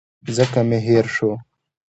ځکه 0.35 0.59
مي 0.69 0.79
هېر 0.87 1.05
شو. 1.15 1.31